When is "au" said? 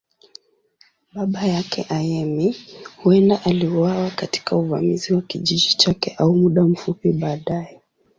6.17-6.33